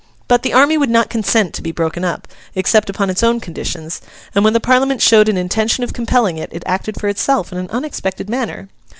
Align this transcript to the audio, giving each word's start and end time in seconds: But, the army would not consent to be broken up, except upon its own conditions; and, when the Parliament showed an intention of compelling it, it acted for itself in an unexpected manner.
But, 0.27 0.41
the 0.41 0.51
army 0.53 0.79
would 0.79 0.89
not 0.89 1.11
consent 1.11 1.53
to 1.53 1.61
be 1.61 1.71
broken 1.71 2.03
up, 2.03 2.27
except 2.55 2.89
upon 2.89 3.11
its 3.11 3.21
own 3.21 3.39
conditions; 3.39 4.01
and, 4.33 4.43
when 4.43 4.53
the 4.53 4.59
Parliament 4.59 4.99
showed 4.99 5.29
an 5.29 5.37
intention 5.37 5.83
of 5.83 5.93
compelling 5.93 6.39
it, 6.39 6.49
it 6.51 6.63
acted 6.65 6.99
for 6.99 7.07
itself 7.07 7.51
in 7.51 7.59
an 7.59 7.69
unexpected 7.69 8.27
manner. 8.27 8.67